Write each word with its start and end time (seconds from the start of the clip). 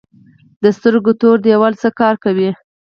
د 0.63 0.65
سترګو 0.77 1.11
تور 1.21 1.37
دیوال 1.45 1.73
څه 1.81 1.89
کار 1.99 2.15
کوي؟ 2.23 2.49